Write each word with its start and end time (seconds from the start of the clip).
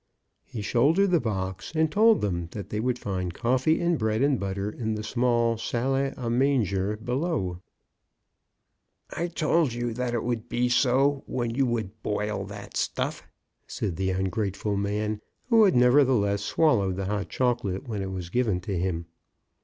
He 0.43 0.63
shouldered 0.63 1.11
the 1.11 1.19
box, 1.19 1.73
and 1.75 1.91
told 1.91 2.21
them 2.21 2.47
that 2.53 2.69
they 2.71 2.79
would 2.79 2.97
find 2.97 3.31
coffee 3.35 3.79
and 3.79 3.99
bread 3.99 4.23
and 4.23 4.39
butter 4.39 4.71
in 4.71 4.95
the 4.95 5.03
small 5.03 5.59
salle 5.59 5.93
a 6.17 6.27
manger 6.27 6.97
below. 6.97 7.59
*' 8.29 9.09
I 9.15 9.27
told 9.27 9.73
you 9.73 9.93
that 9.93 10.15
it 10.15 10.23
would 10.23 10.49
be 10.49 10.69
so, 10.69 11.23
when 11.27 11.51
you 11.53 11.67
MRS. 11.67 11.69
BROWN 11.69 11.69
AITEMPTS 11.69 11.77
TO 11.77 11.77
ESCAPE. 11.77 11.93
45 12.01 12.33
would 12.33 12.37
boil 12.39 12.45
that 12.47 12.77
stuff," 12.77 13.23
said 13.67 13.95
the 13.97 14.09
ungrateful 14.09 14.75
man, 14.75 15.21
who 15.49 15.65
had 15.65 15.75
nevertheless 15.75 16.41
swallowed 16.43 16.95
the 16.95 17.05
hot 17.05 17.29
choco 17.29 17.67
late 17.69 17.87
when 17.87 18.01
it 18.01 18.09
was 18.09 18.31
given 18.31 18.59
to 18.61 18.75
him. 18.79 19.05